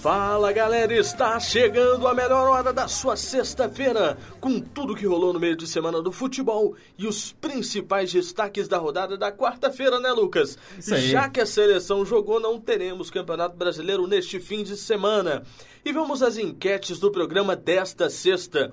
[0.00, 5.40] Fala galera, está chegando a melhor hora da sua sexta-feira, com tudo que rolou no
[5.40, 10.56] meio de semana do futebol e os principais destaques da rodada da quarta-feira, né, Lucas?
[10.78, 15.42] Já que a seleção jogou, não teremos Campeonato Brasileiro neste fim de semana.
[15.84, 18.72] E vamos às enquetes do programa desta sexta.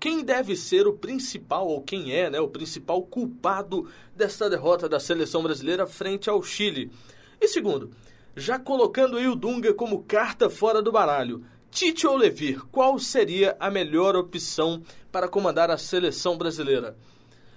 [0.00, 4.98] Quem deve ser o principal, ou quem é, né, o principal culpado desta derrota da
[4.98, 6.90] seleção brasileira frente ao Chile?
[7.42, 7.90] E segundo,
[8.36, 13.56] já colocando aí o Dunga como carta fora do baralho, Tite ou Levir, qual seria
[13.58, 14.80] a melhor opção
[15.10, 16.96] para comandar a seleção brasileira?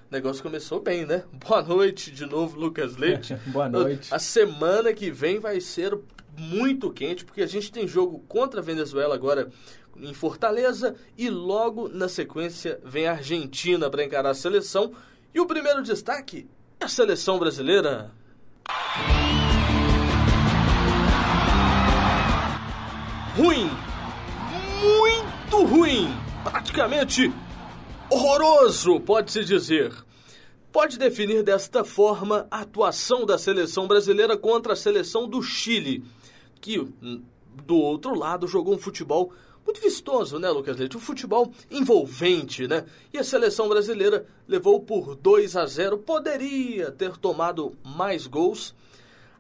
[0.10, 1.24] O negócio começou bem, né?
[1.48, 3.36] Boa noite de novo, Lucas Leite.
[3.46, 4.12] Boa noite.
[4.12, 5.96] A semana que vem vai ser
[6.36, 9.52] muito quente, porque a gente tem jogo contra a Venezuela agora
[9.98, 14.94] em Fortaleza e logo na sequência vem a Argentina para encarar a seleção.
[15.32, 16.48] E o primeiro destaque
[16.80, 18.12] é a seleção brasileira.
[23.36, 23.70] Ruim,
[24.82, 26.08] muito ruim,
[26.42, 27.34] praticamente
[28.10, 29.94] horroroso, pode-se dizer.
[30.72, 36.02] Pode definir desta forma a atuação da seleção brasileira contra a seleção do Chile,
[36.62, 37.22] que hum,
[37.66, 39.34] do outro lado jogou um futebol
[39.66, 40.96] muito vistoso, né, Lucas Leite?
[40.96, 42.86] Um futebol envolvente, né?
[43.12, 48.74] E a seleção brasileira levou por 2 a 0, poderia ter tomado mais gols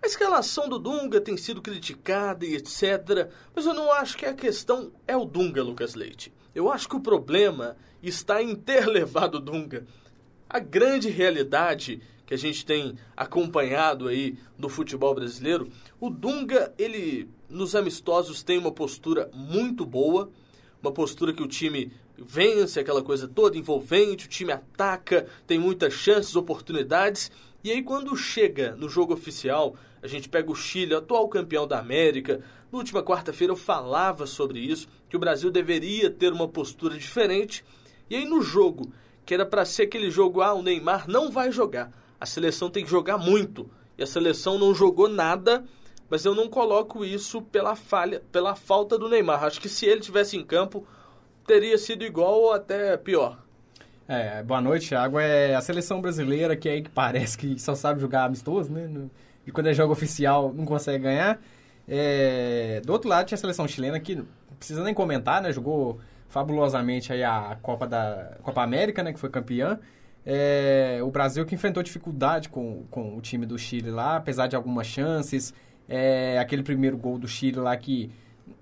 [0.01, 3.29] a escalação do Dunga tem sido criticada e etc.
[3.55, 6.33] Mas eu não acho que a questão é o Dunga, Lucas Leite.
[6.53, 9.85] Eu acho que o problema está em ter levado o Dunga.
[10.49, 17.29] A grande realidade que a gente tem acompanhado aí no futebol brasileiro, o Dunga, ele
[17.49, 20.31] nos amistosos tem uma postura muito boa,
[20.81, 25.93] uma postura que o time vence, aquela coisa toda envolvente, o time ataca, tem muitas
[25.93, 27.31] chances, oportunidades.
[27.65, 31.79] E aí quando chega no jogo oficial, a gente pega o Chile, atual campeão da
[31.79, 32.43] América.
[32.71, 37.65] Na última quarta-feira eu falava sobre isso, que o Brasil deveria ter uma postura diferente.
[38.07, 38.93] E aí no jogo,
[39.25, 41.91] que era para ser aquele jogo, ah, o Neymar não vai jogar.
[42.19, 43.67] A seleção tem que jogar muito.
[43.97, 45.65] E a seleção não jogou nada,
[46.07, 49.43] mas eu não coloco isso pela falha, pela falta do Neymar.
[49.43, 50.85] Acho que se ele tivesse em campo,
[51.47, 53.43] teria sido igual ou até pior.
[54.07, 55.19] É, boa noite, Thiago.
[55.19, 58.87] É a seleção brasileira que aí que parece que só sabe jogar amistoso, né?
[59.47, 61.39] e quando é jogo oficial não consegue ganhar.
[61.87, 64.25] É, do outro lado tinha a seleção chilena que não
[64.57, 65.51] precisa nem comentar, né?
[65.51, 65.99] Jogou
[66.29, 69.11] fabulosamente aí a Copa da Copa América, né?
[69.11, 69.79] Que foi campeã.
[70.23, 74.55] É, o Brasil que enfrentou dificuldade com, com o time do Chile lá, apesar de
[74.55, 75.53] algumas chances.
[75.87, 78.11] É, aquele primeiro gol do Chile lá que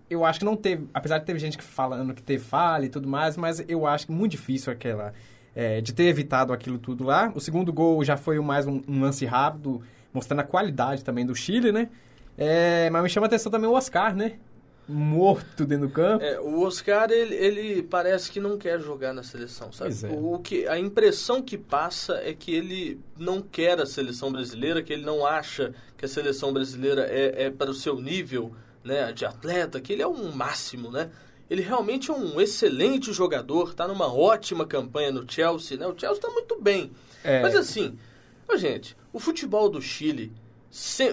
[0.10, 2.90] eu acho que não teve, apesar de ter gente que falando que teve falha e
[2.90, 5.14] tudo mais, mas eu acho que muito difícil aquela
[5.56, 7.32] é, de ter evitado aquilo tudo lá.
[7.36, 9.82] O segundo gol já foi mais um, um lance rápido
[10.14, 11.90] mostrando a qualidade também do Chile, né?
[12.38, 14.34] É, mas me chama a atenção também o Oscar, né?
[14.88, 16.24] Morto dentro do campo.
[16.24, 19.94] É, o Oscar, ele, ele, parece que não quer jogar na seleção, sabe?
[20.04, 20.10] É.
[20.12, 24.92] O, que, a impressão que passa é que ele não quer a seleção brasileira, que
[24.92, 28.54] ele não acha que a seleção brasileira é, é para o seu nível
[28.84, 31.10] né, de atleta, que ele é um máximo, né?
[31.54, 35.86] Ele realmente é um excelente jogador, está numa ótima campanha no Chelsea, né?
[35.86, 36.90] O Chelsea está muito bem.
[37.24, 37.44] É.
[37.44, 37.96] Mas assim,
[38.58, 40.34] gente, o futebol do Chile,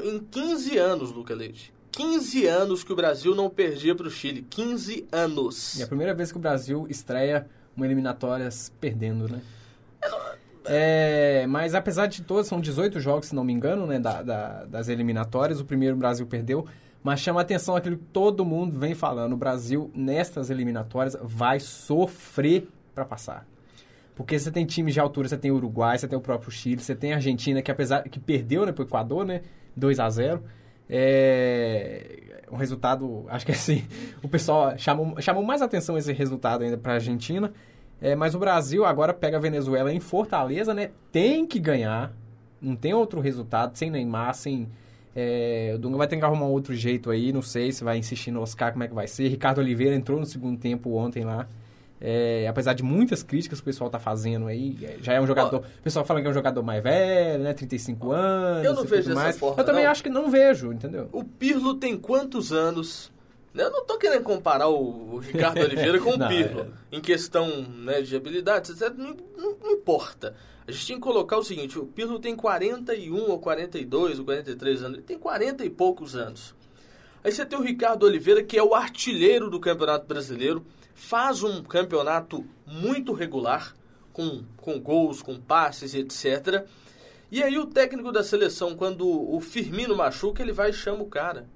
[0.02, 4.46] em 15 anos, Luca Leite, 15 anos que o Brasil não perdia para o Chile.
[4.48, 5.78] 15 anos.
[5.78, 7.46] E é a primeira vez que o Brasil estreia
[7.76, 9.42] uma eliminatórias perdendo, né?
[10.64, 14.64] É, mas apesar de todos, são 18 jogos, se não me engano, né, da, da,
[14.64, 15.60] das eliminatórias.
[15.60, 16.66] O primeiro o Brasil perdeu,
[17.02, 19.32] mas chama atenção aquilo que todo mundo vem falando.
[19.32, 23.46] O Brasil, nestas eliminatórias, vai sofrer para passar.
[24.14, 26.82] Porque você tem times de altura, você tem o Uruguai, você tem o próprio Chile,
[26.82, 29.40] você tem a Argentina, que apesar que perdeu né, pro Equador, né?
[29.76, 30.42] 2 a 0
[30.92, 33.84] é um resultado, acho que assim,
[34.22, 37.52] o pessoal chamou, chamou mais atenção esse resultado ainda para a Argentina.
[38.00, 40.90] É, mas o Brasil agora pega a Venezuela em Fortaleza, né?
[41.12, 42.12] Tem que ganhar.
[42.60, 44.68] Não tem outro resultado, sem Neymar, sem.
[45.14, 48.30] É, o Dunga vai ter que arrumar outro jeito aí, não sei se vai insistir
[48.30, 49.28] no Oscar, como é que vai ser.
[49.28, 51.48] Ricardo Oliveira entrou no segundo tempo ontem lá.
[52.02, 55.26] É, apesar de muitas críticas que o pessoal tá fazendo aí, é, já é um
[55.26, 55.58] jogador.
[55.58, 57.52] O pessoal fala que é um jogador mais velho, né?
[57.52, 58.64] 35 anos.
[58.64, 59.38] Eu não vejo dessa mais.
[59.38, 59.60] forma.
[59.60, 59.90] Eu também não.
[59.90, 61.08] acho que não vejo, entendeu?
[61.12, 63.12] O Pirlo tem quantos anos?
[63.54, 66.72] Eu não tô querendo comparar o Ricardo Oliveira com o Pirlo.
[66.92, 66.96] É.
[66.96, 68.94] Em questão né, de habilidades, etc.
[68.96, 70.36] Não, não, não, importa.
[70.66, 74.82] A gente tem que colocar o seguinte: o Pirlo tem 41 ou 42 ou 43
[74.82, 74.98] anos.
[74.98, 76.54] Ele tem 40 e poucos anos.
[77.24, 80.64] Aí você tem o Ricardo Oliveira, que é o artilheiro do Campeonato Brasileiro
[81.00, 83.74] faz um campeonato muito regular,
[84.12, 86.66] com, com gols, com passes, etc.
[87.30, 91.08] E aí o técnico da seleção, quando o Firmino machuca, ele vai e chama o
[91.08, 91.48] cara.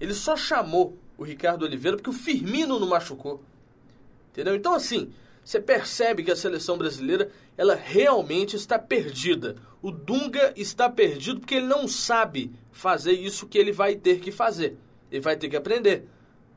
[0.00, 3.42] Ele só chamou o Ricardo Oliveira porque o Firmino não machucou.
[4.32, 4.54] Entendeu?
[4.54, 5.12] Então assim,
[5.44, 9.56] você percebe que a seleção brasileira, ela realmente está perdida.
[9.82, 14.32] O Dunga está perdido porque ele não sabe fazer isso que ele vai ter que
[14.32, 14.78] fazer.
[15.10, 16.08] Ele vai ter que aprender.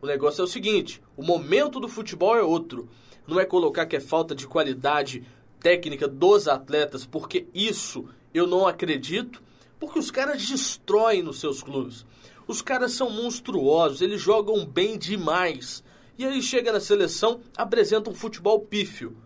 [0.02, 2.90] O negócio é o seguinte: o momento do futebol é outro.
[3.28, 5.26] Não é colocar que é falta de qualidade
[5.60, 9.44] técnica dos atletas, porque isso eu não acredito,
[9.78, 12.06] porque os caras destroem nos seus clubes.
[12.48, 15.84] Os caras são monstruosos, eles jogam bem demais.
[16.18, 19.18] E aí chega na seleção, apresenta um futebol pífio.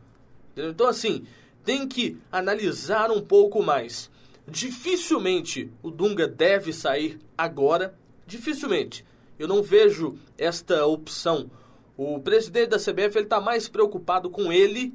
[0.57, 1.25] Então, assim,
[1.63, 4.09] tem que analisar um pouco mais.
[4.47, 7.95] Dificilmente o Dunga deve sair agora.
[8.25, 9.05] Dificilmente.
[9.37, 11.49] Eu não vejo esta opção.
[11.95, 14.93] O presidente da CBF está mais preocupado com ele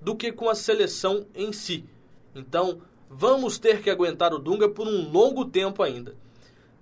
[0.00, 1.84] do que com a seleção em si.
[2.34, 2.80] Então,
[3.10, 6.14] vamos ter que aguentar o Dunga por um longo tempo ainda.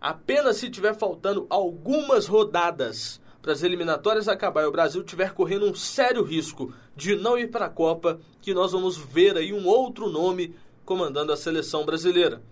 [0.03, 5.65] Apenas se tiver faltando algumas rodadas para as eliminatórias acabar e o Brasil tiver correndo
[5.65, 9.65] um sério risco de não ir para a Copa, que nós vamos ver aí um
[9.65, 12.43] outro nome comandando a seleção brasileira.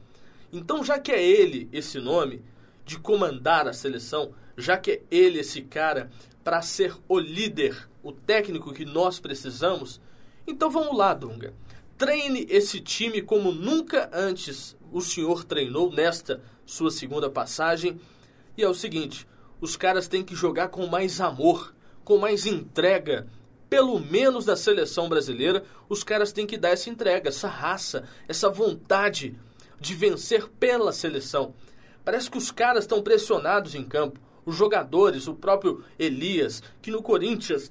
[0.53, 2.41] Então, já que é ele esse nome
[2.87, 6.09] de comandar a seleção, já que é ele esse cara
[6.45, 10.01] para ser o líder, o técnico que nós precisamos,
[10.47, 11.53] então vamos lá, Dunga.
[11.99, 18.01] Treine esse time como nunca antes o senhor treinou nesta sua segunda passagem.
[18.57, 19.27] E é o seguinte:
[19.61, 21.75] os caras têm que jogar com mais amor,
[22.05, 23.27] com mais entrega.
[23.69, 28.49] Pelo menos da seleção brasileira, os caras têm que dar essa entrega, essa raça, essa
[28.49, 29.39] vontade
[29.79, 31.55] de vencer pela seleção.
[32.05, 34.19] Parece que os caras estão pressionados em campo.
[34.45, 37.71] Os jogadores, o próprio Elias, que no Corinthians,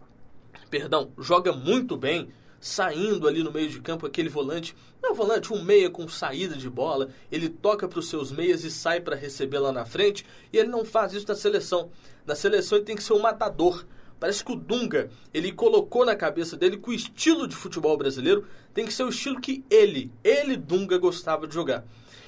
[0.69, 2.29] perdão, joga muito bem,
[2.59, 6.07] saindo ali no meio de campo, aquele volante, não é um volante, um meia com
[6.07, 9.85] saída de bola, ele toca para os seus meias e sai para receber lá na
[9.85, 11.89] frente, e ele não faz isso na seleção.
[12.25, 13.85] Na seleção ele tem que ser um matador.
[14.19, 18.45] Parece que o Dunga, ele colocou na cabeça dele que o estilo de futebol brasileiro
[18.73, 21.85] tem que ser o estilo que ele, ele Dunga gostava de jogar.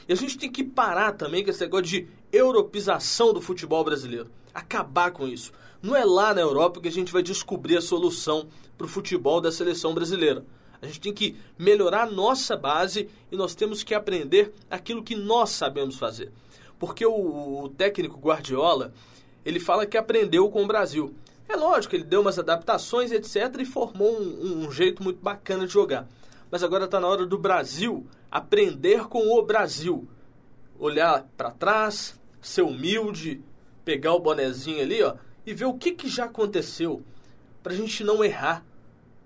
[0.08, 4.30] E a gente tem que parar também com esse negócio de europeização do futebol brasileiro.
[4.54, 5.52] Acabar com isso.
[5.82, 8.48] Não é lá na Europa que a gente vai descobrir a solução
[8.82, 10.44] para o futebol da seleção brasileira.
[10.82, 15.16] A gente tem que melhorar a nossa base e nós temos que aprender aquilo que
[15.16, 16.32] nós sabemos fazer.
[16.80, 18.92] Porque o, o técnico Guardiola,
[19.46, 21.14] ele fala que aprendeu com o Brasil.
[21.48, 25.74] É lógico, ele deu umas adaptações, etc., e formou um, um jeito muito bacana de
[25.74, 26.08] jogar.
[26.50, 30.08] Mas agora está na hora do Brasil aprender com o Brasil.
[30.80, 33.44] Olhar para trás, ser humilde,
[33.86, 35.14] pegar o bonezinho ali, ó,
[35.46, 37.04] e ver o que, que já aconteceu
[37.62, 38.66] para a gente não errar.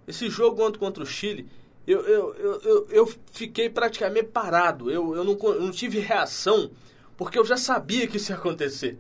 [0.07, 1.48] Esse jogo ontem contra o Chile,
[1.88, 4.90] eu, eu, eu, eu, fiquei praticamente parado.
[4.90, 6.72] Eu, eu, não, eu não tive reação,
[7.18, 8.98] porque eu já sabia que isso ia acontecer.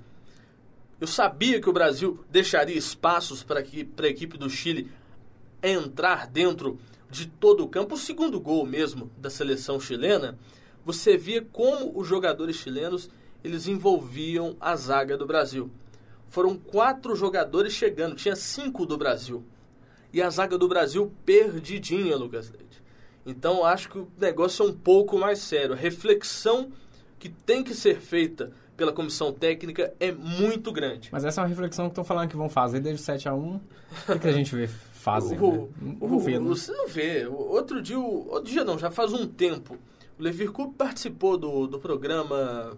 [0.99, 4.89] Eu sabia que o Brasil deixaria espaços para a equipe do Chile
[5.61, 6.79] entrar dentro
[7.09, 7.95] de todo o campo.
[7.95, 10.37] O segundo gol mesmo da seleção chilena,
[10.83, 13.09] você via como os jogadores chilenos
[13.43, 15.69] eles envolviam a zaga do Brasil.
[16.27, 19.43] Foram quatro jogadores chegando, tinha cinco do Brasil.
[20.15, 22.81] E a zaga do Brasil perdidinha, Lucas Leite.
[23.25, 25.73] Então acho que o negócio é um pouco mais sério.
[25.73, 26.71] A reflexão
[27.19, 31.09] que tem que ser feita pela comissão técnica é muito grande.
[31.11, 33.59] Mas essa é uma reflexão que estão falando que vão fazer desde 7 a 1
[34.07, 35.37] O que, a gente vê fazem?
[35.37, 35.97] O, né?
[35.99, 36.47] não vê, né?
[36.47, 37.27] Você não vê.
[37.27, 39.77] Outro dia, outro dia não, já faz um tempo.
[40.17, 42.77] O Levir Coupe participou do, do programa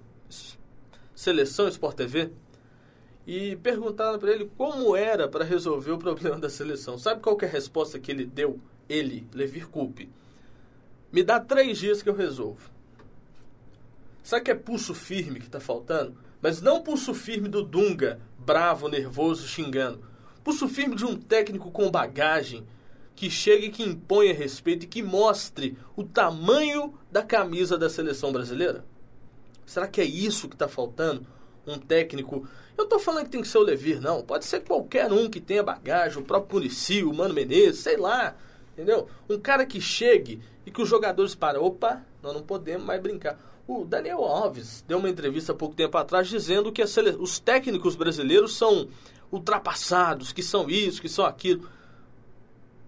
[1.14, 2.32] Seleção Sport TV
[3.28, 6.98] e perguntaram para ele como era para resolver o problema da seleção.
[6.98, 8.58] Sabe qual é a resposta que ele deu?
[8.88, 10.10] Ele, Levir Coupe.
[11.12, 12.72] Me dá três dias que eu resolvo.
[14.24, 16.18] Sabe que é pulso firme que está faltando?
[16.42, 20.00] Mas não pulso firme do Dunga, bravo, nervoso, xingando.
[20.42, 22.66] Pulso firme de um técnico com bagagem,
[23.14, 28.86] que chegue que imponha respeito e que mostre o tamanho da camisa da seleção brasileira?
[29.66, 31.26] Será que é isso que está faltando?
[31.68, 32.48] Um técnico
[32.78, 34.22] eu tô falando que tem que ser o Levir, não.
[34.22, 38.36] Pode ser qualquer um que tenha bagagem, o próprio Murici, o Mano Menezes, sei lá.
[38.74, 39.08] Entendeu?
[39.28, 41.64] Um cara que chegue e que os jogadores param.
[41.64, 43.40] Opa, nós não podemos mais brincar.
[43.68, 47.18] O Daniel Alves deu uma entrevista há pouco tempo atrás dizendo que sele...
[47.20, 48.88] os técnicos brasileiros são
[49.32, 51.68] ultrapassados, que são isso, que são aquilo.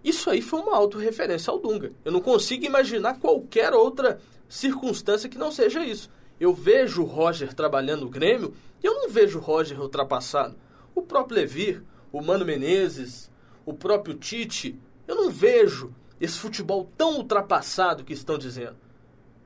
[0.04, 1.92] Isso aí foi uma autorreferência ao Dunga.
[2.06, 6.10] Eu não consigo imaginar qualquer outra circunstância que não seja isso.
[6.40, 10.56] Eu vejo o Roger trabalhando no Grêmio e eu não vejo o Roger ultrapassado.
[10.96, 13.30] O próprio Levir, o Mano Menezes,
[13.66, 18.78] o próprio Tite, eu não vejo esse futebol tão ultrapassado que estão dizendo.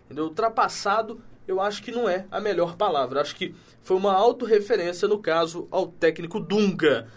[0.05, 0.25] Entendeu?
[0.25, 3.21] Ultrapassado, eu acho que não é a melhor palavra.
[3.21, 7.07] Acho que foi uma autorreferência, no caso, ao técnico Dunga.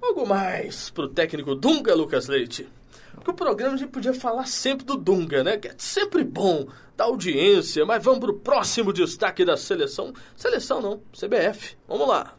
[0.00, 2.68] Algo mais pro técnico Dunga, Lucas Leite?
[3.14, 5.56] Porque o programa a gente podia falar sempre do Dunga, né?
[5.56, 6.66] Que é sempre bom
[6.96, 7.84] da audiência.
[7.84, 10.12] Mas vamos pro próximo destaque da seleção.
[10.36, 11.76] Seleção não, CBF.
[11.86, 12.34] Vamos lá.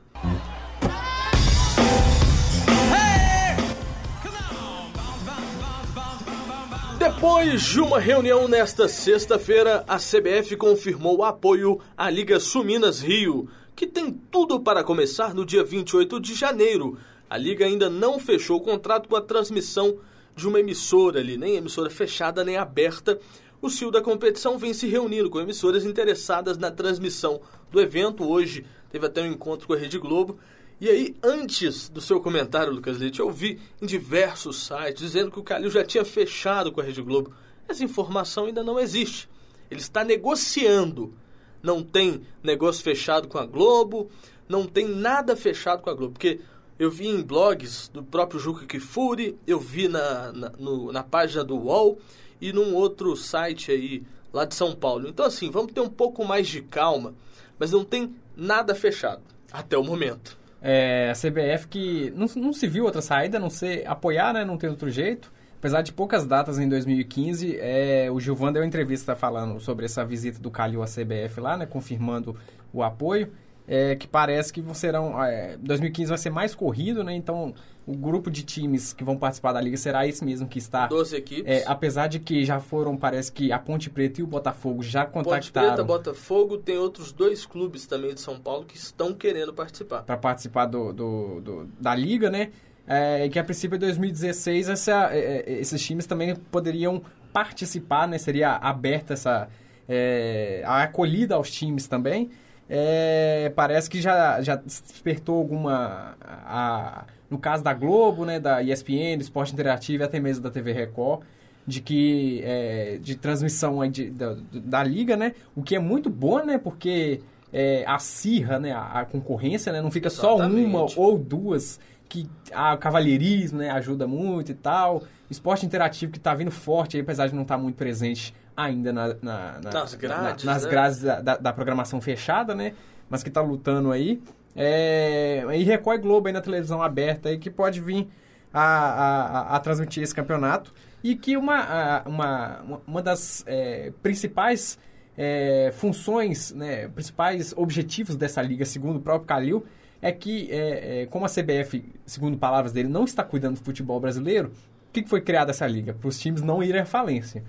[6.98, 13.48] Depois de uma reunião nesta sexta-feira, a CBF confirmou o apoio à Liga Suminas Rio,
[13.76, 16.98] que tem tudo para começar no dia 28 de janeiro.
[17.30, 20.00] A Liga ainda não fechou o contrato com a transmissão
[20.36, 23.20] de uma emissora ali, nem emissora fechada nem aberta.
[23.62, 28.24] O CIO da competição vem se reunindo com emissoras interessadas na transmissão do evento.
[28.28, 30.40] Hoje teve até um encontro com a Rede Globo
[30.80, 35.40] e aí, antes do seu comentário, Lucas Leite, eu vi em diversos sites dizendo que
[35.40, 37.34] o Calil já tinha fechado com a Rede Globo.
[37.68, 39.28] Essa informação ainda não existe.
[39.72, 41.16] Ele está negociando.
[41.64, 44.12] Não tem negócio fechado com a Globo,
[44.48, 46.14] não tem nada fechado com a Globo.
[46.14, 46.42] Porque
[46.78, 51.44] eu vi em blogs do próprio Juca Kifuri, eu vi na, na, no, na página
[51.44, 51.98] do UOL
[52.41, 54.03] e num outro site aí
[54.34, 55.08] lá de São Paulo.
[55.08, 57.13] Então, assim, vamos ter um pouco mais de calma,
[57.58, 60.38] mas não tem nada fechado até o momento.
[60.62, 64.44] É, a CBF que não, não se viu outra saída, a não ser apoiar, né?
[64.44, 65.32] Não tem outro jeito.
[65.58, 70.39] Apesar de poucas datas em 2015, é, o Gilvan deu entrevista falando sobre essa visita
[70.39, 71.65] do Calil à CBF lá, né?
[71.65, 72.36] Confirmando
[72.72, 73.32] o apoio
[73.68, 75.22] é, que parece que serão.
[75.22, 77.14] É, 2015 vai ser mais corrido, né?
[77.14, 77.54] Então,
[77.86, 80.88] o grupo de times que vão participar da liga será esse mesmo que está.
[80.88, 81.46] 12 equipes.
[81.46, 85.06] É, apesar de que já foram, parece que a Ponte Preta e o Botafogo já
[85.06, 85.42] contactaram.
[85.42, 90.04] Ponte Preta, Botafogo, tem outros dois clubes também de São Paulo que estão querendo participar.
[90.04, 92.52] Para participar do, do, do, da liga, né?
[92.90, 97.02] É, que a princípio em 2016 essa, é, é, esses times também poderiam
[97.34, 98.18] participar, né?
[98.18, 99.50] Seria aberta essa
[99.90, 102.30] é, a acolhida aos times também
[102.70, 106.16] é, parece que já, já despertou alguma.
[106.22, 110.50] A, no caso da Globo, né, da ESPN, do Esporte Interativo e até mesmo da
[110.50, 111.24] TV Record,
[111.66, 115.34] de que é, de transmissão de, da, da liga, né?
[115.56, 116.58] O que é muito bom, né?
[116.58, 117.22] Porque
[117.52, 119.82] é, acirra né, a, a concorrência, né?
[119.82, 120.64] Não fica Exatamente.
[120.64, 125.04] só uma ou duas que a cavalheirismo né, ajuda muito e tal.
[125.30, 129.08] Esporte interativo que está vindo forte, apesar de não estar tá muito presente ainda na,
[129.22, 130.70] na, na nas grades, nas né?
[130.70, 132.74] grades da, da, da, programação fechada, né?
[133.10, 134.22] Mas que está lutando aí.
[134.56, 138.08] É, e Record Globo aí na televisão aberta aí que pode vir
[138.52, 140.74] a, a, a transmitir esse campeonato.
[141.04, 144.80] E que uma, uma, uma das é, principais
[145.16, 149.66] é, funções, né, principais objetivos dessa liga, segundo o próprio Calil,
[150.01, 154.00] é que, é, é, como a CBF, segundo palavras dele, não está cuidando do futebol
[154.00, 154.50] brasileiro,
[154.89, 155.94] o que, que foi criada essa liga?
[155.94, 157.44] Para os times não irem à falência.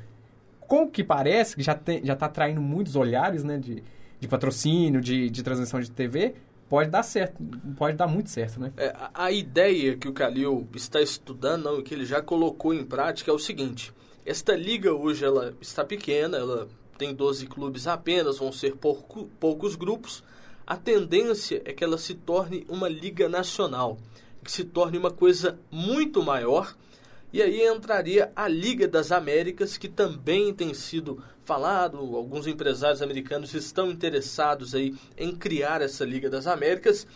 [0.61, 3.83] Com o que parece, que já está atraindo muitos olhares né, de,
[4.21, 6.35] de patrocínio, de, de transmissão de TV,
[6.69, 7.43] pode dar certo,
[7.77, 8.73] pode dar muito certo, né?
[8.77, 13.31] É, a, ideia que o Calil está estudando, não, que ele já colocou em prática
[13.31, 13.93] é o seguinte:
[14.27, 19.75] esta liga hoje ela está pequena, ela tem 12 clubes apenas, vão ser pouco, poucos
[19.75, 20.23] grupos.
[20.69, 23.97] A tendência é que ela se torne uma liga nacional,
[24.45, 26.77] que se torne uma coisa muito maior
[27.33, 33.55] e aí entraria a Liga das Américas, que também tem sido falado, alguns empresários americanos
[33.55, 37.07] estão interessados aí em criar essa Liga das Américas.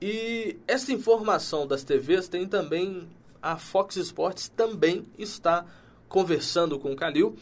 [0.00, 3.06] E essa informação das TVs tem também
[3.42, 5.66] a Fox Sports também está
[6.08, 7.36] conversando com o Calil.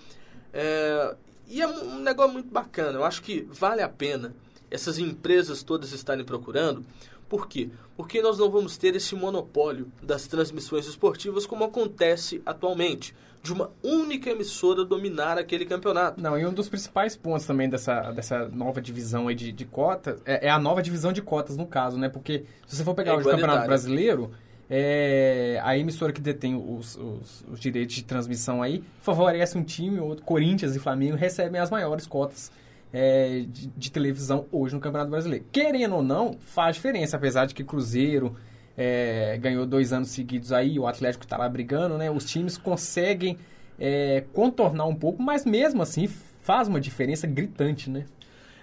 [0.53, 1.15] É,
[1.47, 2.99] e é um negócio muito bacana.
[2.99, 4.35] Eu acho que vale a pena
[4.71, 6.85] essas empresas todas estarem procurando,
[7.29, 7.71] por quê?
[7.97, 13.71] Porque nós não vamos ter esse monopólio das transmissões esportivas como acontece atualmente, de uma
[13.83, 16.21] única emissora dominar aquele campeonato.
[16.21, 20.21] Não, e um dos principais pontos também dessa, dessa nova divisão aí de, de cotas
[20.25, 22.09] é, é, a nova divisão de cotas, no caso, né?
[22.09, 24.33] Porque se você for pegar é o Campeonato Brasileiro,
[24.69, 30.01] é, a emissora que detém os, os, os, direitos de transmissão aí favorece um time,
[30.01, 32.51] outro, Corinthians e Flamengo recebem as maiores cotas
[32.93, 35.45] é, de, de, televisão hoje no Campeonato Brasileiro.
[35.51, 38.37] Querendo ou não, faz diferença, apesar de que Cruzeiro
[38.77, 42.11] é, ganhou dois anos seguidos aí, o Atlético está lá brigando, né?
[42.11, 43.39] Os times conseguem
[43.79, 46.09] é, contornar um pouco, mas mesmo assim
[46.43, 48.07] faz uma diferença gritante, né?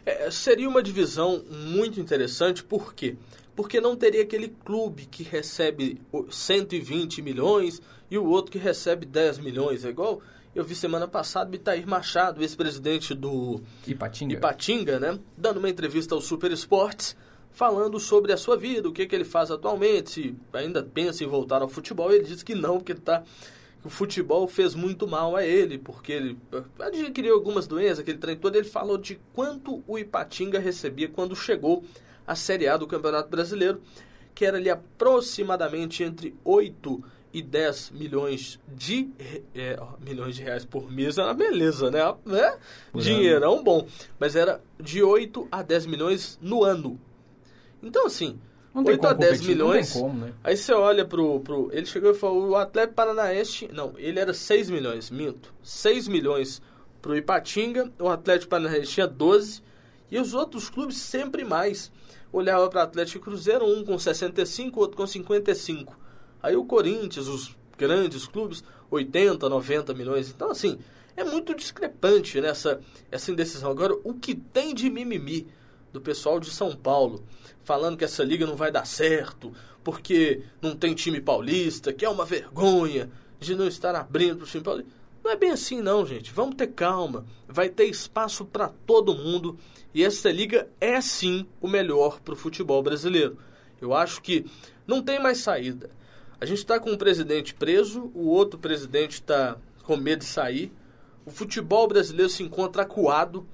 [0.05, 3.15] É, seria uma divisão muito interessante, por quê?
[3.55, 9.39] Porque não teria aquele clube que recebe 120 milhões e o outro que recebe 10
[9.39, 9.85] milhões.
[9.85, 10.21] É igual
[10.55, 14.33] eu vi semana passada o Itair Machado, ex-presidente do Ipatinga.
[14.33, 15.19] Ipatinga, né?
[15.37, 17.15] Dando uma entrevista ao Super Esportes,
[17.51, 21.27] falando sobre a sua vida, o que, que ele faz atualmente, se ainda pensa em
[21.27, 22.11] voltar ao futebol.
[22.11, 23.23] Ele disse que não, porque ele está
[23.83, 26.37] o futebol fez muito mal a ele, porque ele
[26.79, 28.55] adquiriu algumas doenças, aquele trem todo.
[28.55, 31.83] Ele falou de quanto o Ipatinga recebia quando chegou
[32.25, 33.81] à Série A do Campeonato Brasileiro,
[34.33, 39.09] que era ali aproximadamente entre 8 e 10 milhões de,
[39.55, 41.17] é, milhões de reais por mês.
[41.17, 41.99] Era beleza, né?
[42.25, 42.57] né?
[42.95, 43.87] Dinheirão bom.
[44.19, 46.99] Mas era de 8 a 10 milhões no ano.
[47.81, 48.39] Então, assim,
[48.73, 49.91] Não tem 8 a como 10 competir, milhões.
[49.93, 50.33] como, né?
[50.43, 51.69] Aí você olha pro, pro.
[51.73, 53.67] Ele chegou e falou: o Atlético Paranaense.
[53.73, 55.53] Não, ele era 6 milhões, minto.
[55.63, 56.61] 6 milhões
[57.01, 57.91] pro Ipatinga.
[57.99, 59.61] O Atlético Paranaense tinha 12.
[60.11, 61.91] E os outros clubes sempre mais.
[62.31, 66.02] Olhava para Atlético e Cruzeiro, um com 65, outro com 55.
[66.43, 70.29] Aí o Corinthians, os grandes clubes, 80, 90 milhões.
[70.29, 70.77] Então, assim,
[71.15, 73.71] é muito discrepante nessa essa indecisão.
[73.71, 75.47] Agora, o que tem de mimimi
[75.93, 77.23] do pessoal de São Paulo,
[77.63, 82.09] falando que essa liga não vai dar certo, porque não tem time paulista, que é
[82.09, 83.09] uma vergonha
[83.39, 84.91] de não estar abrindo para o time paulista.
[85.23, 86.33] Não é bem assim não, gente.
[86.33, 87.25] Vamos ter calma.
[87.47, 89.57] Vai ter espaço para todo mundo
[89.93, 93.37] e essa liga é sim o melhor para o futebol brasileiro.
[93.79, 94.45] Eu acho que
[94.85, 95.89] não tem mais saída.
[96.43, 100.73] A gente está com um presidente preso, o outro presidente está com medo de sair.
[101.25, 103.47] O futebol brasileiro se encontra acuado.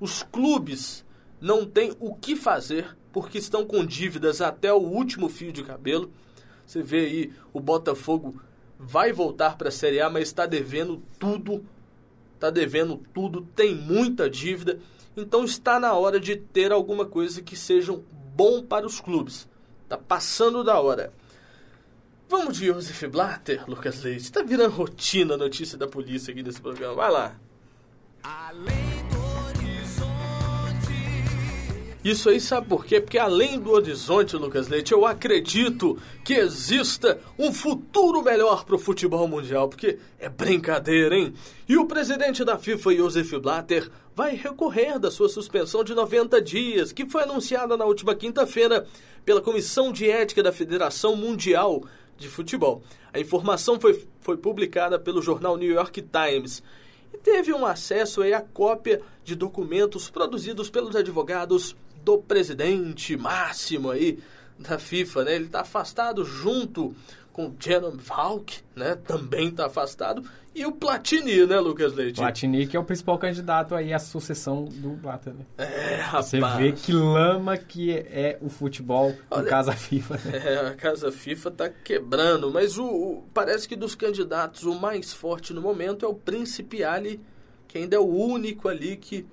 [0.00, 1.04] Os clubes
[1.40, 6.10] não têm o que fazer porque estão com dívidas até o último fio de cabelo.
[6.66, 8.42] Você vê aí o Botafogo
[8.76, 11.64] vai voltar para a Série A, mas está devendo tudo.
[12.34, 14.80] Está devendo tudo, tem muita dívida.
[15.16, 17.96] Então está na hora de ter alguma coisa que seja
[18.34, 19.48] bom para os clubes.
[19.84, 21.12] Está passando da hora.
[22.32, 24.22] Vamos de Josef Blatter, Lucas Leite.
[24.22, 26.94] Está virando rotina a notícia da polícia aqui nesse programa.
[26.94, 27.36] Vai lá.
[28.22, 30.08] Além do horizonte.
[32.02, 33.02] Isso aí sabe por quê?
[33.02, 38.78] Porque além do horizonte, Lucas Leite, eu acredito que exista um futuro melhor para o
[38.78, 41.34] futebol mundial, porque é brincadeira, hein?
[41.68, 46.92] E o presidente da FIFA, Josef Blatter, vai recorrer da sua suspensão de 90 dias,
[46.92, 48.86] que foi anunciada na última quinta-feira
[49.22, 51.84] pela Comissão de Ética da Federação Mundial
[52.18, 52.82] de Futebol.
[53.12, 56.62] A informação foi, foi publicada pelo jornal New York Times
[57.12, 63.90] e teve um acesso aí à cópia de documentos produzidos pelos advogados do presidente máximo
[63.90, 64.18] aí
[64.58, 65.34] da FIFA, né?
[65.36, 66.94] Ele está afastado junto
[67.32, 68.94] com Jerome Valk, né?
[69.06, 70.22] Também está afastado
[70.54, 72.16] e o Platini, né, Lucas Leite?
[72.16, 75.46] Platini, que é o principal candidato aí à sucessão do Blatter, né?
[75.56, 76.26] É, rapaz.
[76.26, 80.42] Você vê que lama que é o futebol Olha- no caso a FIFA, né?
[80.44, 85.12] É, a Casa FIFA tá quebrando, mas o, o- parece que dos candidatos o mais
[85.14, 87.18] forte no momento é o Príncipe Ali,
[87.66, 89.24] que ainda é o único ali que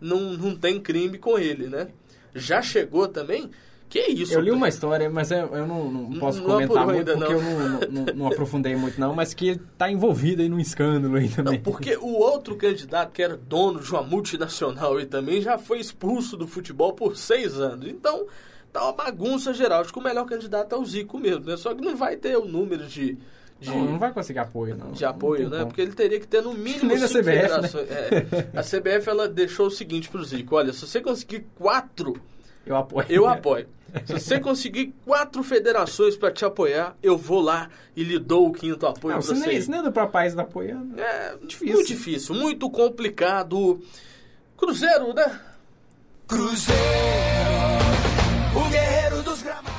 [0.00, 1.88] não, não tem crime com ele, né?
[2.36, 3.50] Já chegou também?
[3.88, 4.34] Que isso?
[4.34, 7.26] Eu li uma história, mas eu, eu não, não posso Não comentar apurou muito ainda,
[7.26, 7.60] porque não.
[7.60, 11.28] eu não, não, aprofundei muito não, mas que ele tá envolvido aí num escândalo aí
[11.28, 11.54] também.
[11.54, 15.80] Não, porque o outro candidato que era dono de uma multinacional e também já foi
[15.80, 17.88] expulso do futebol por seis anos.
[17.88, 18.26] Então,
[18.70, 19.80] tá uma bagunça geral.
[19.80, 21.56] Acho que o melhor candidato é o Zico mesmo, né?
[21.56, 23.16] Só que não vai ter o número de...
[23.58, 23.70] de...
[23.70, 24.92] Não, não vai conseguir apoio, não.
[24.92, 25.58] de apoio, né?
[25.58, 25.68] como.
[25.68, 27.86] Porque ele teria que ter no mínimo Nem da CBF, né?
[27.88, 28.58] É.
[28.58, 32.20] A CBF ela deixou o seguinte pro Zico: olha, se você conseguir quatro,
[32.66, 33.06] Eu apoio.
[33.08, 33.68] eu apoio.
[34.04, 38.52] Se você conseguir quatro federações para te apoiar, eu vou lá e lhe dou o
[38.52, 39.46] quinto apoio Não, pra se você.
[39.48, 41.00] nem, se nem do próprio país tá apoiando.
[41.00, 41.74] É Difícil.
[41.74, 43.80] muito difícil, muito complicado.
[44.58, 45.40] Cruzeiro, né?
[46.26, 46.78] Cruzeiro,
[48.54, 49.72] o guerreiro dos gramados.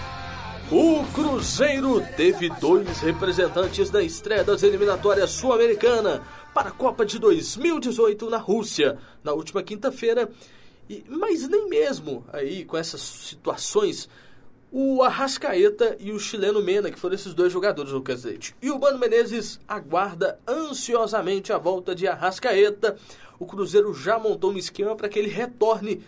[0.72, 6.22] O Cruzeiro teve dois representantes na estreia das eliminatórias sul-americana
[6.54, 10.30] para a Copa de 2018 na Rússia, na última quinta-feira.
[10.90, 14.10] E- Mas nem mesmo aí com essas situações,
[14.72, 18.56] o Arrascaeta e o chileno Mena, que foram esses dois jogadores, Lucas Leite.
[18.62, 22.98] E o Mano Menezes aguarda ansiosamente a volta de Arrascaeta.
[23.40, 26.02] O Cruzeiro já montou um esquema para que ele retorne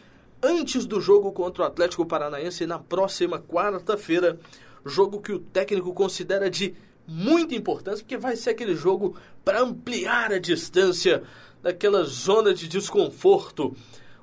[0.44, 4.40] antes do jogo contra o Atlético Paranaense na próxima quarta-feira.
[4.86, 6.74] Jogo que o técnico considera de
[7.08, 11.24] muita importância, porque vai ser aquele jogo para ampliar a distância
[11.62, 13.76] daquela zona de desconforto.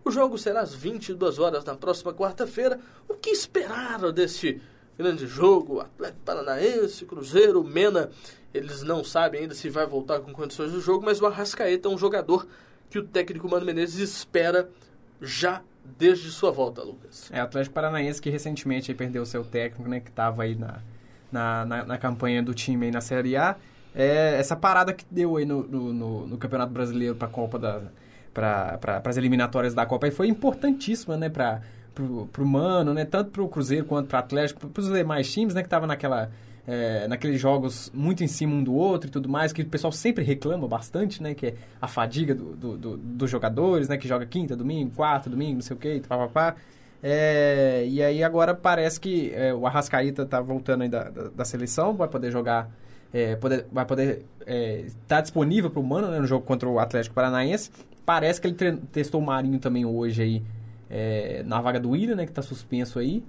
[0.09, 2.81] O jogo será às 22 horas na próxima quarta-feira.
[3.07, 4.59] O que esperaram deste
[4.99, 5.81] grande jogo?
[5.81, 8.09] Atlético Paranaense, Cruzeiro, Mena.
[8.55, 11.91] Eles não sabem ainda se vai voltar com condições do jogo, mas o Arrascaeta é
[11.93, 12.47] um jogador
[12.89, 14.71] que o técnico Mano Menezes espera
[15.21, 17.29] já desde sua volta, Lucas.
[17.31, 20.01] É, Atlético Paranaense que recentemente perdeu seu técnico, né?
[20.01, 20.79] Que tava aí na,
[21.31, 23.57] na, na, na campanha do time aí na Série A.
[23.95, 27.83] É, essa parada que deu aí no, no- no Campeonato Brasileiro para a Copa da...
[28.35, 31.29] para as eliminatórias da Copa aí foi importantíssima, né?
[31.29, 31.61] Pra,
[31.95, 33.05] pro, pro Mano, né?
[33.05, 35.63] Tanto pro Cruzeiro quanto pro Atlético, pros demais times, né?
[35.63, 36.31] Que tava naquela...
[36.67, 39.91] é, naqueles jogos muito em cima um do outro e tudo mais, que o pessoal
[39.91, 41.35] sempre reclama bastante, né?
[41.35, 43.97] Que é a fadiga do, do, do, dos jogadores, né?
[43.97, 46.57] Que joga quinta, domingo, quarta, domingo, não sei o quê, papapá.
[47.03, 51.45] É, e aí agora parece que é, o Arrascaíta tá voltando aí da, da, da
[51.45, 52.69] seleção, vai poder jogar,
[53.13, 56.79] é, poder, vai poder estar tá disponível para o Mano né, no jogo contra o
[56.79, 57.71] Atlético Paranaense.
[58.09, 60.43] Parece que ele testou o Marinho também hoje aí
[60.89, 63.23] é, na vaga do Willian, né, que está suspenso aí.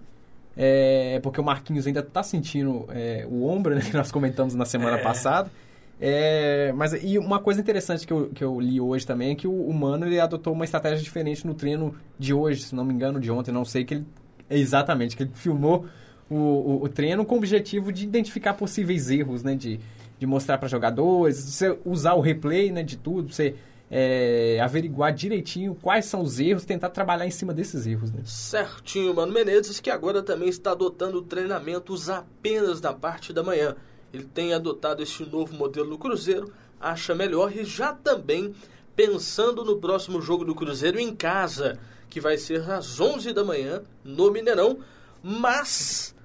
[0.55, 4.63] É, porque o Marquinhos ainda está sentindo é, o ombro, né, que nós comentamos na
[4.63, 5.03] semana É.
[5.03, 5.51] passada.
[5.99, 9.49] É, mas e uma coisa interessante que eu, que eu li hoje também é que
[9.49, 12.93] o, o Mano ele adotou uma estratégia diferente no treino de hoje, se não me
[12.93, 14.05] engano, de ontem, não sei que ele
[14.49, 15.87] exatamente que ele filmou
[16.29, 19.77] o, o, o treino com o objetivo de identificar possíveis erros, né, de,
[20.17, 23.55] de mostrar para jogadores, de você usar o replay, né, de tudo, você
[23.91, 28.21] é, averiguar direitinho quais são os erros, tentar trabalhar em cima desses erros, né?
[28.25, 33.75] Certinho, Mano Menezes, que agora também está adotando treinamentos apenas na parte da manhã.
[34.13, 38.53] Ele tem adotado este novo modelo no Cruzeiro, acha melhor e já também
[38.95, 43.81] pensando no próximo jogo do Cruzeiro em casa, que vai ser às 11 da manhã
[44.03, 44.79] no Mineirão,
[45.23, 46.15] mas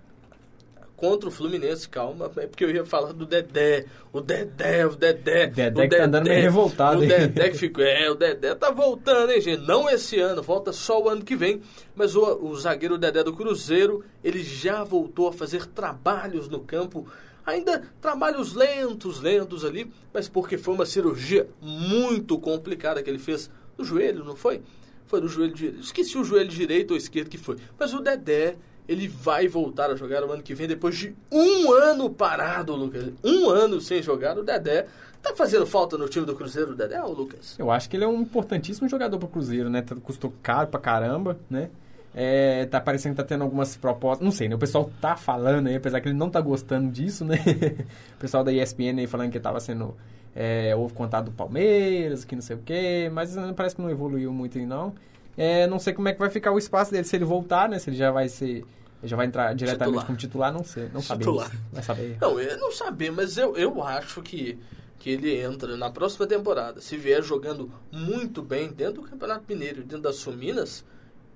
[0.96, 5.48] contra o Fluminense, calma, é porque eu ia falar do Dedé, o Dedé, o Dedé,
[5.48, 7.09] Dedé o que tá andando meio revoltado, o hein?
[7.09, 11.02] Dedé que ficou, é, o Dedé tá voltando, hein, gente, não esse ano, volta só
[11.02, 11.61] o ano que vem,
[11.94, 17.07] mas o, o zagueiro Dedé do Cruzeiro, ele já voltou a fazer trabalhos no campo,
[17.44, 23.50] ainda trabalhos lentos, lentos ali, mas porque foi uma cirurgia muito complicada que ele fez
[23.76, 24.62] no joelho, não foi?
[25.07, 25.80] Foi no joelho direito.
[25.80, 27.57] Esqueci o joelho direito ou esquerdo que foi.
[27.78, 28.57] Mas o Dedé,
[28.88, 33.12] ele vai voltar a jogar o ano que vem, depois de um ano parado, Lucas.
[33.22, 34.86] Um ano sem jogar, o Dedé.
[35.22, 37.56] Tá fazendo falta no time do Cruzeiro, o Dedé, ô Lucas?
[37.58, 39.82] Eu acho que ele é um importantíssimo jogador pro Cruzeiro, né?
[40.02, 41.70] Custou caro pra caramba, né?
[42.14, 44.22] É, tá parecendo que tá tendo algumas propostas.
[44.24, 44.54] Não sei, né?
[44.54, 47.36] O pessoal tá falando aí, apesar que ele não tá gostando disso, né?
[48.16, 49.96] o pessoal da ESPN aí falando que tava sendo.
[50.36, 53.88] É, houve contato do Palmeiras, que não sei o quê, mas eh, parece que não
[53.88, 54.92] evoluiu muito aí, não.
[55.36, 57.78] É, não sei como é que vai ficar o espaço dele, se ele voltar, né?
[57.78, 58.64] Se ele já vai ser.
[59.02, 60.06] Já vai entrar diretamente Titular.
[60.06, 60.88] como titular, não sei.
[60.92, 61.44] Não sabemos.
[61.44, 61.62] Titular.
[61.70, 62.16] Vai saber.
[62.20, 64.58] Não, eu não sabia, mas eu, eu acho que,
[64.98, 66.80] que ele entra na próxima temporada.
[66.80, 70.86] Se vier jogando muito bem dentro do Campeonato Mineiro, dentro das Suminas,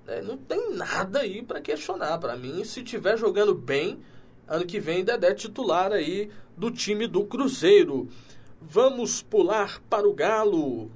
[0.07, 2.17] né, não tem nada aí para questionar.
[2.17, 3.99] Para mim, se tiver jogando bem,
[4.47, 8.09] ano que vem Dedé é titular aí do time do Cruzeiro.
[8.59, 10.89] Vamos pular para o Galo.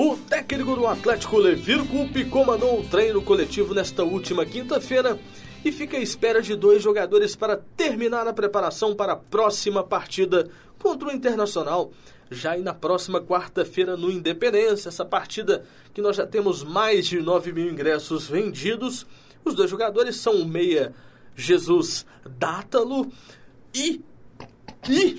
[0.00, 5.18] O técnico do Atlético Levir Coupe comandou o treino coletivo nesta última quinta-feira
[5.64, 10.48] e fica à espera de dois jogadores para terminar a preparação para a próxima partida
[10.78, 11.90] contra o Internacional.
[12.30, 17.52] Já na próxima quarta-feira no Independência, essa partida que nós já temos mais de 9
[17.52, 19.04] mil ingressos vendidos.
[19.44, 20.94] Os dois jogadores são o meia
[21.34, 22.06] Jesus
[22.38, 23.10] Dátalo
[23.74, 24.00] e,
[24.88, 25.18] e,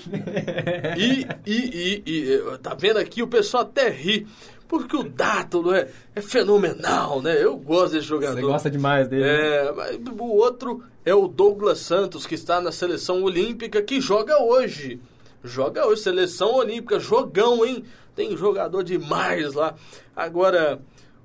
[0.96, 4.26] e, e, e, tá vendo aqui, o pessoal até ri,
[4.70, 7.42] porque o Dátalo é, é fenomenal, né?
[7.42, 8.36] Eu gosto desse jogador.
[8.36, 9.24] Você gosta demais dele.
[9.24, 9.66] né?
[9.66, 14.40] É, mas o outro é o Douglas Santos, que está na seleção olímpica, que joga
[14.40, 15.00] hoje.
[15.42, 17.84] Joga hoje, seleção olímpica, jogão, hein?
[18.14, 19.74] Tem jogador demais lá.
[20.14, 20.80] Agora,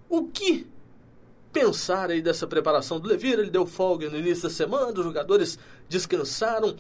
[0.10, 0.66] o que
[1.54, 3.38] pensar aí dessa preparação do Levir?
[3.38, 6.76] Ele deu folga no início da semana, os jogadores descansaram.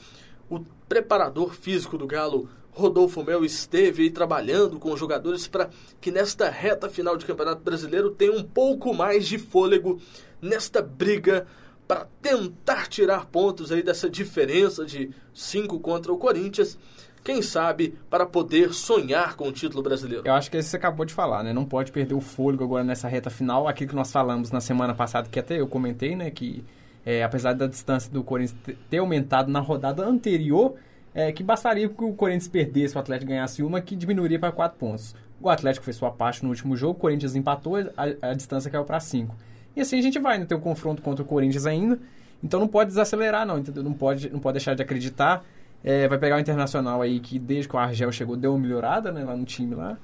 [0.49, 5.69] O preparador físico do Galo, Rodolfo Mel, esteve aí trabalhando com os jogadores para
[6.01, 9.99] que nesta reta final de Campeonato Brasileiro tenha um pouco mais de fôlego
[10.41, 11.47] nesta briga
[11.87, 16.77] para tentar tirar pontos aí dessa diferença de 5 contra o Corinthians.
[17.23, 20.23] Quem sabe para poder sonhar com o título brasileiro.
[20.27, 21.53] Eu acho que isso você acabou de falar, né?
[21.53, 23.67] Não pode perder o fôlego agora nessa reta final.
[23.67, 26.29] Aquilo que nós falamos na semana passada, que até eu comentei, né?
[26.29, 26.63] Que
[27.03, 30.75] é, apesar da distância do Corinthians te- ter aumentado na rodada anterior,
[31.15, 34.77] é, que bastaria que o Corinthians perdesse, o Atlético ganhasse uma, que diminuiria para quatro
[34.77, 35.15] pontos.
[35.41, 38.83] O Atlético fez sua parte no último jogo, o Corinthians empatou, a, a distância caiu
[38.83, 39.33] para cinco.
[39.75, 40.45] E assim a gente vai, né?
[40.45, 41.97] Ter um confronto contra o Corinthians ainda.
[42.43, 43.81] Então não pode desacelerar, não, entendeu?
[43.81, 45.45] Não pode, não pode deixar de acreditar.
[45.83, 49.11] É, vai pegar o Internacional aí, que desde que o Argel chegou deu uma melhorada,
[49.11, 49.23] né?
[49.23, 49.97] Lá no time lá.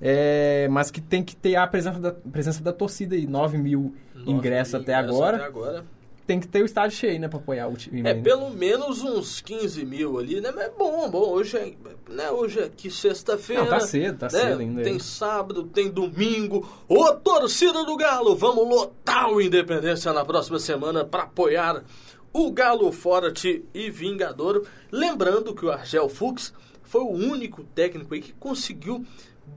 [0.00, 3.26] É, mas que tem que ter a presença da, presença da torcida aí.
[3.26, 5.84] 9 mil Nove ingressos mil até até agora.
[6.28, 7.26] Tem que ter o estádio cheio, né?
[7.26, 8.00] Pra apoiar o time.
[8.00, 8.14] É, né?
[8.20, 10.52] pelo menos uns 15 mil ali, né?
[10.54, 11.30] Mas é bom, bom.
[11.30, 11.72] Hoje é,
[12.12, 12.30] né?
[12.30, 13.62] Hoje é aqui sexta-feira.
[13.62, 14.38] Não, tá cedo, tá né?
[14.38, 14.82] cedo ainda.
[14.82, 16.68] Tem sábado, tem domingo.
[16.86, 21.82] Ô, torcida do Galo, vamos lotar o Independência na próxima semana para apoiar
[22.30, 24.66] o Galo Forte e Vingador.
[24.92, 29.02] Lembrando que o Argel Fux foi o único técnico aí que conseguiu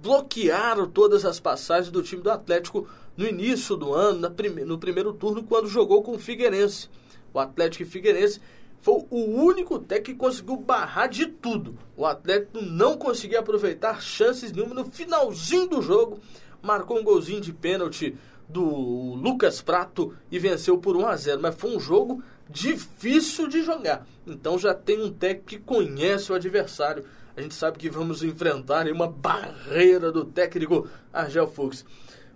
[0.01, 2.87] bloquear todas as passagens do time do Atlético
[3.21, 6.89] no início do ano, prime no primeiro turno, quando jogou com o Figueirense.
[7.31, 8.41] O Atlético Figueirense
[8.81, 11.77] foi o único técnico que conseguiu barrar de tudo.
[11.95, 16.19] O Atlético não conseguia aproveitar chances nenhuma no finalzinho do jogo.
[16.63, 18.17] Marcou um golzinho de pênalti
[18.49, 23.61] do Lucas Prato e venceu por 1 a 0, mas foi um jogo difícil de
[23.63, 24.05] jogar.
[24.25, 27.05] Então já tem um técnico que conhece o adversário.
[27.37, 31.85] A gente sabe que vamos enfrentar uma barreira do técnico Argel Fux.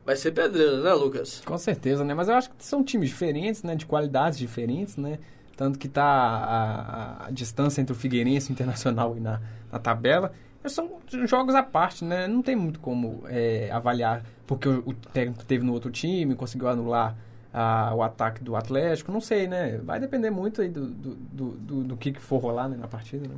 [0.05, 1.41] Vai ser pedreira, né, Lucas?
[1.43, 2.13] Com certeza, né?
[2.13, 3.75] Mas eu acho que são times diferentes, né?
[3.75, 5.17] De qualidades diferentes, né?
[5.57, 9.41] Tanto que tá a, a distância entre o Figueirense e o Internacional na,
[9.71, 10.31] na tabela.
[10.65, 12.27] São jogos à parte, né?
[12.27, 16.67] Não tem muito como é, avaliar porque o, o técnico teve no outro time, conseguiu
[16.67, 17.15] anular
[17.53, 19.11] a, o ataque do Atlético.
[19.11, 19.77] Não sei, né?
[19.77, 23.27] Vai depender muito aí do, do, do, do, do que for rolar né, na partida,
[23.27, 23.35] né?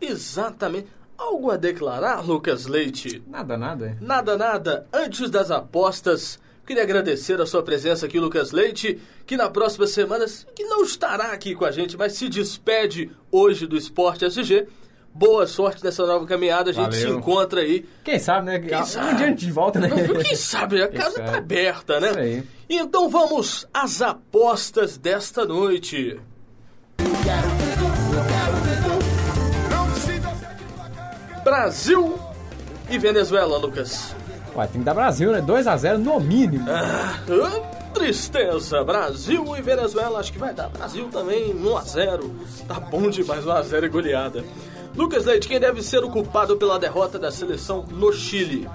[0.00, 0.88] Exatamente.
[1.30, 3.22] Algo a declarar, Lucas Leite?
[3.24, 3.96] Nada, nada.
[4.00, 4.86] Nada, nada.
[4.92, 10.24] Antes das apostas, queria agradecer a sua presença aqui, Lucas Leite, que na próxima semana,
[10.56, 14.66] que não estará aqui com a gente, mas se despede hoje do Esporte SG.
[15.14, 17.00] Boa sorte nessa nova caminhada, a gente Valeu.
[17.00, 17.86] se encontra aí.
[18.02, 18.58] Quem sabe, né?
[18.58, 19.16] Quem um sabe?
[19.16, 19.88] dia a gente volta, né?
[20.24, 21.30] Quem sabe, a casa sabe.
[21.30, 22.10] tá aberta, né?
[22.10, 22.44] Isso aí.
[22.68, 26.18] Então vamos às apostas desta noite.
[31.50, 32.16] Brasil
[32.88, 34.14] e Venezuela, Lucas.
[34.54, 35.42] Ué, tem que dar Brasil, né?
[35.42, 36.64] 2x0 no mínimo.
[36.70, 37.18] Ah,
[37.92, 38.84] tristeza.
[38.84, 40.68] Brasil e Venezuela, acho que vai dar.
[40.68, 42.30] Brasil também, 1x0.
[42.68, 44.44] Tá bom demais, 1x0 e goleada.
[44.94, 48.68] Lucas Leite, quem deve ser o culpado pela derrota da seleção no Chile?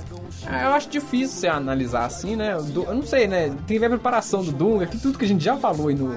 [0.48, 2.54] Ah, eu acho difícil você analisar assim, né?
[2.54, 3.54] Eu não sei, né?
[3.68, 6.10] Tem a preparação do Dunga, que tudo que a gente já falou aí no,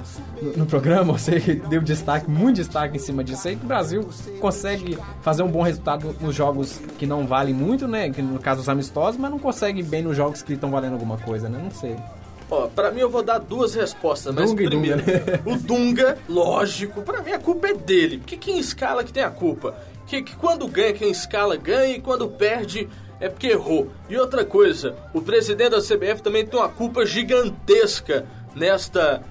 [0.43, 1.39] no, no programa, você
[1.69, 4.09] deu destaque, muito destaque em cima disso aí, que o Brasil
[4.41, 8.11] consegue fazer um bom resultado nos jogos que não valem muito, né?
[8.11, 11.17] Que no caso os amistosos, mas não consegue bem nos jogos que estão valendo alguma
[11.19, 11.61] coisa, né?
[11.63, 11.97] Não sei.
[12.51, 15.41] Ó, pra mim eu vou dar duas respostas, mas Dunga primeiro, Dunga, né?
[15.45, 19.31] o Dunga, lógico, pra mim a culpa é dele, porque quem escala que tem a
[19.31, 19.75] culpa.
[20.07, 22.89] Que, que quando ganha, quem escala ganha e quando perde
[23.21, 23.91] é porque errou.
[24.09, 29.23] E outra coisa, o presidente da CBF também tem uma culpa gigantesca nesta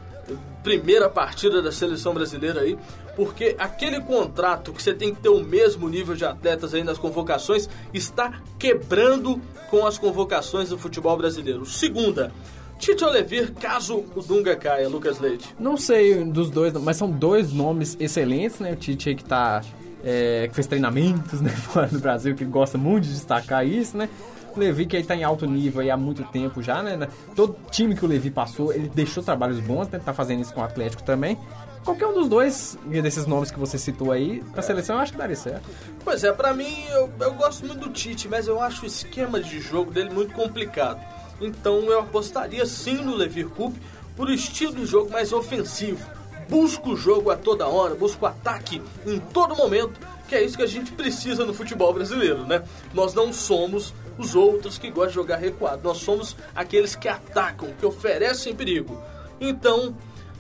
[0.63, 2.77] primeira partida da seleção brasileira aí,
[3.15, 6.97] porque aquele contrato que você tem que ter o mesmo nível de atletas aí nas
[6.97, 11.65] convocações está quebrando com as convocações do futebol brasileiro.
[11.65, 12.31] Segunda,
[12.77, 15.55] Tite Olevir, caso o Dunga caia, Lucas Leite.
[15.59, 18.73] Não sei dos dois, mas são dois nomes excelentes, né?
[18.73, 19.63] O Tite aí que tá.
[20.07, 24.07] É, que fez treinamentos né, fora do Brasil, que gosta muito de destacar isso, né?
[24.55, 27.07] O Levi, que aí tá em alto nível aí há muito tempo já, né?
[27.35, 29.99] Todo time que o Levi passou, ele deixou trabalhos bons, né?
[30.03, 31.37] Tá fazendo isso com o Atlético também.
[31.83, 35.17] Qualquer um dos dois, desses nomes que você citou aí, pra seleção, eu acho que
[35.17, 35.69] daria certo.
[36.03, 39.39] Pois é, pra mim, eu, eu gosto muito do Tite, mas eu acho o esquema
[39.39, 40.99] de jogo dele muito complicado.
[41.39, 43.79] Então eu apostaria sim no Levir Coupe
[44.15, 46.16] por estilo de jogo mais ofensivo.
[46.49, 50.57] Busca o jogo a toda hora, busca o ataque em todo momento, que é isso
[50.57, 52.63] que a gente precisa no futebol brasileiro, né?
[52.93, 57.73] Nós não somos os outros que gostam de jogar recuado, nós somos aqueles que atacam,
[57.79, 58.99] que oferecem perigo.
[59.39, 59.95] Então,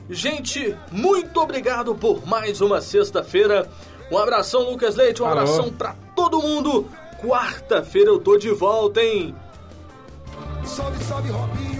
[0.09, 3.69] gente, muito obrigado por mais uma sexta-feira.
[4.11, 6.87] Um abração, Lucas Leite, um abração pra todo mundo.
[7.21, 9.35] Quarta-feira eu tô de volta, hein?
[10.63, 11.76] Salve, salve, Robinho.